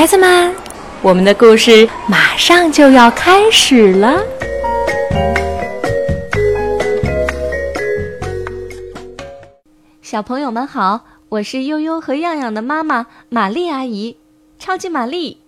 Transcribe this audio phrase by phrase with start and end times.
[0.00, 0.54] 孩子们，
[1.02, 4.24] 我们的故事马上就要开始了。
[10.00, 14.16] 小朋友们好，我是悠悠和样样的妈妈玛丽阿姨，
[14.58, 15.42] 超级玛丽。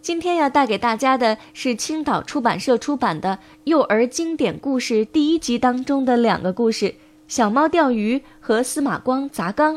[0.00, 6.86] 今天要带给大家的是青岛出版社出版的幼儿经典故事第一集当中的两个故事：
[7.26, 9.74] 《小猫钓鱼》和《司马光砸缸》。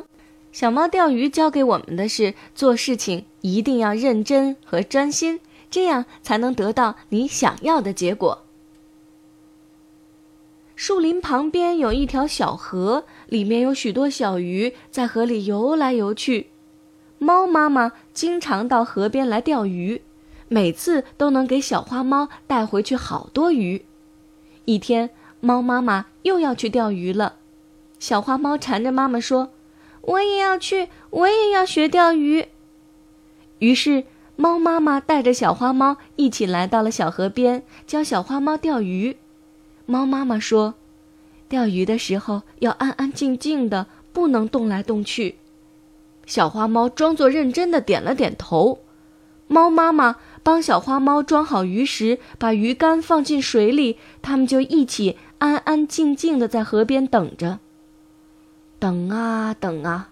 [0.53, 5.39] 小猫钓鱼教给我们的是做事情一定要认真和专心，
[5.71, 8.43] 这样才能得到你想要的结果。
[10.75, 16.51] 树林旁边有一条小河，里面有许多小鱼在河里游来游去。
[17.17, 20.03] 猫妈妈经常到河边来钓鱼，
[20.49, 23.85] 每次都能给小花猫带回去好多鱼。
[24.65, 25.09] 一天，
[25.39, 27.37] 猫妈妈又要去钓鱼了，
[27.97, 29.49] 小花猫缠着妈妈说。
[30.03, 32.47] 我也要去，我也要学钓鱼。
[33.59, 34.03] 于是，
[34.35, 39.17] 猫妈妈带着小花猫一起来到了小河边，教小花猫钓鱼。
[39.85, 40.75] 猫妈妈说
[41.47, 45.35] ：“钓鱼的时候要安安静静的，不能动来动去。”
[46.25, 48.79] 小花猫装作认真的点了点头。
[49.47, 57.59] 猫妈妈帮小花猫装好鱼食，把鱼竿放进水里，它们就一起安安静静的在河边等着。
[58.83, 60.09] 等啊等啊，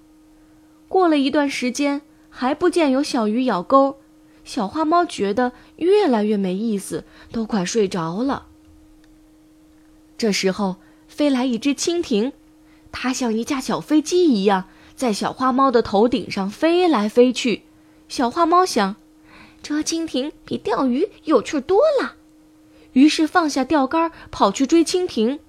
[0.88, 3.97] 过了一段时间还不见有小鱼咬钩，
[4.45, 8.45] 小花猫觉得越来越没意思，都快睡着了。
[10.17, 10.77] 这时候
[11.09, 12.31] 飞来一只蜻蜓，
[12.94, 17.64] 它像一架小飞机一样在小花猫的头顶上飞来飞去。
[18.08, 18.95] 小花猫想，
[19.61, 22.16] 捉蜻蜓比钓鱼有趣多了，
[22.94, 25.42] 于是放下钓竿跑去追蜻蜓。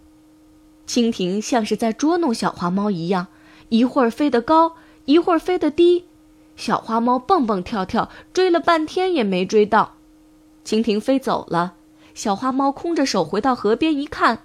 [0.87, 3.29] 蜻蜓像是在捉弄小花猫一样，
[3.69, 4.75] 一会儿飞得高，
[5.07, 6.05] 一会儿飞得低，
[6.57, 9.95] 小花猫蹦蹦跳跳，追了半天也没追到。
[10.65, 11.75] 蜻蜓飞走了，
[12.15, 14.45] 小花猫空着手回到河边一看，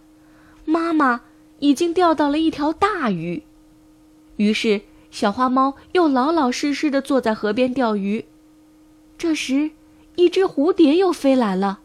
[0.65, 1.21] 妈妈
[1.59, 3.43] 已经钓到了一条大鱼。
[4.37, 4.81] 于是
[5.11, 8.25] 小花猫又老老实实地坐在河边钓鱼。
[9.17, 9.71] 这时，
[10.15, 11.79] 一只蝴蝶又飞来了，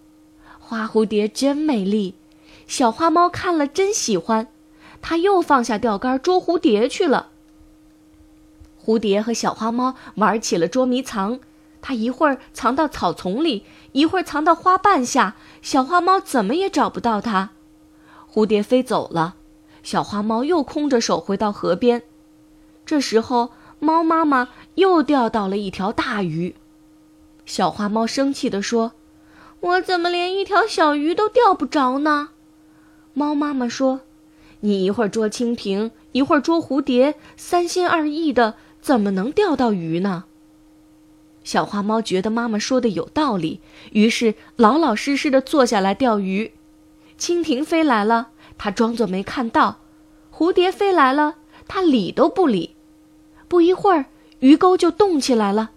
[0.59, 2.15] 花蝴蝶真美丽。
[2.73, 4.49] 小花猫看了真喜欢，
[5.03, 7.29] 它又放下钓竿捉蝴蝶去了。
[8.83, 11.39] 蝴蝶和小花猫玩起了捉迷藏，
[11.83, 17.51] 它一会儿藏到草丛里，一会儿藏到花瓣下，小花猫怎么也找不到它。
[18.33, 19.35] 蝴蝶飞走了，
[19.83, 22.03] 小花猫又空着手回到河边。
[22.87, 23.51] 这时候，
[23.81, 26.57] 猫妈妈又钓到了一条大鱼。
[27.45, 28.93] 小花猫生气地说
[29.61, 32.31] ：“我怎么连一条小鱼都钓不着呢？”
[33.15, 34.01] 猫妈妈说
[34.61, 40.25] ：“你一会儿捉蜻蜓，一会儿捉蝴蝶，三心二意的，怎么能钓到鱼呢？”
[41.45, 43.61] 小花猫觉得妈妈说的有道理，
[43.93, 46.53] 于是老老实实的坐下来钓鱼。
[47.19, 49.79] 蜻蜓飞来了，它装作没看到；
[50.33, 51.37] 蝴蝶飞来了，
[51.69, 52.77] 它理都不理。
[53.49, 54.07] 不一会儿，
[54.39, 55.73] 鱼钩就动起来了，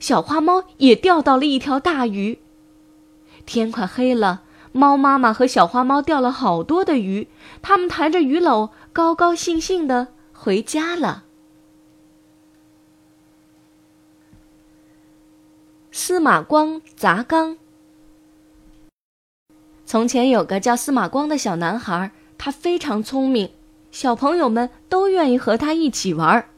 [0.00, 2.38] 小花猫也钓到了一条大鱼。
[3.46, 4.42] 天快黑了。
[4.72, 7.28] 猫妈妈和小花猫钓了好多的鱼，
[7.60, 11.24] 它们抬着鱼篓，高高兴兴的回家了。
[15.90, 17.58] 司马光砸缸。
[19.84, 23.50] 从前有个叫司马光的小男孩，他非常聪明，
[23.90, 26.48] 小朋友们都愿意和他一起玩。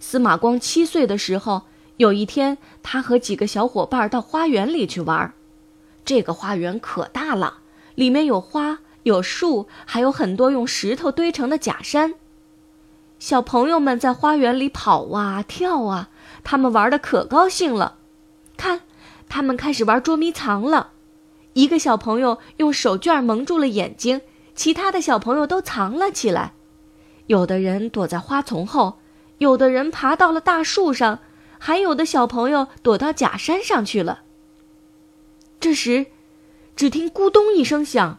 [0.00, 1.62] 司马光七岁的时候，
[1.98, 5.34] 有一天，他和几个小伙伴到花园里去玩。
[6.04, 7.58] 这个花园可大了，
[7.94, 12.14] 里面有花，有树，还有很多用石头堆成的假山。
[13.18, 16.10] 小朋友们在花园里跑啊跳啊，
[16.42, 17.96] 他们玩的可高兴了。
[18.56, 18.82] 看，
[19.28, 20.90] 他们开始玩捉迷藏了。
[21.54, 24.20] 一个小朋友用手绢蒙住了眼睛，
[24.54, 26.52] 其他的小朋友都藏了起来。
[27.28, 28.98] 有的人躲在花丛后，
[29.38, 31.20] 有的人爬到了大树上，
[31.58, 34.22] 还有的小朋友躲到假山上去了。
[35.64, 36.08] 这时，
[36.76, 38.18] 只听“咕咚”一声响，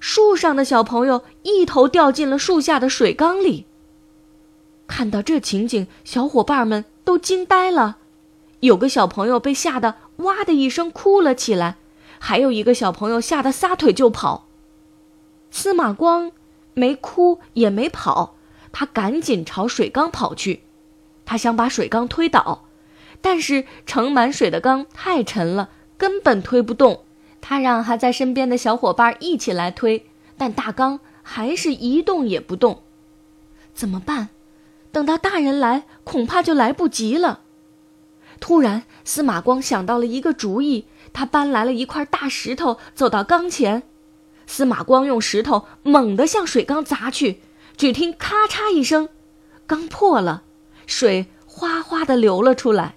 [0.00, 3.66] 树上的小朋友一头掉进了树下的水缸里。
[4.88, 7.98] 看到这情景，小伙伴们都惊呆了。
[8.58, 9.94] 有个小朋友被吓得
[10.26, 11.76] “哇”的一声哭了起来，
[12.18, 14.48] 还有一个小朋友吓得撒腿就跑。
[15.52, 16.32] 司马光
[16.74, 18.34] 没哭也没跑，
[18.72, 20.64] 他赶紧朝水缸跑去，
[21.24, 22.64] 他想把水缸推倒，
[23.20, 25.70] 但是盛满水的缸太沉了。
[25.96, 27.04] 根本推不动，
[27.40, 30.06] 他让还在身边的小伙伴一起来推，
[30.36, 32.82] 但大缸还是一动也不动。
[33.74, 34.28] 怎么办？
[34.92, 37.40] 等到大人来，恐怕就来不及了。
[38.40, 43.82] 突然，司马光想到了一个主意，他搬来了一块大石头，走到缸前。
[44.46, 47.40] 司马光用石头猛地向水缸砸去，
[47.76, 49.08] 只听咔嚓一声，
[49.66, 50.44] 缸破了，
[50.86, 52.94] 水哗哗地流了出来。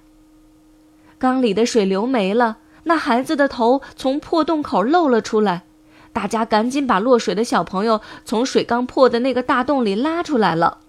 [1.17, 5.63] 缸里的水流没了，那孩子的头从破洞口露了出来。
[6.11, 10.79] 大家赶紧把落水的小朋友从水缸破的那个大洞里拉出来了。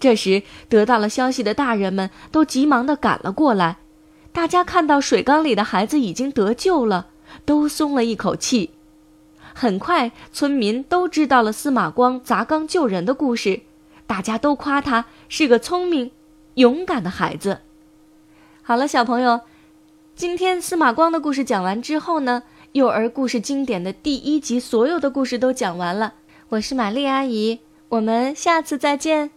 [0.00, 3.78] 这时，得到了消息的大人们都急忙地赶了过来。
[4.32, 7.08] 大家看到水缸里的孩子已经得救了，
[7.44, 8.70] 都松了一口气。
[9.54, 13.62] 很快，村民都知道了司马光砸缸救人的故事，
[14.06, 16.12] 大家都夸他是个聪明、
[16.54, 17.58] 勇敢的孩子。
[18.62, 19.40] 好了，小朋友，
[20.18, 22.42] 今天司马光的故事讲完之后呢，
[22.72, 26.14] 幼儿故事经典的第一集所有的故事都讲完了。
[26.48, 29.30] 我是玛丽阿姨，我们下次再见。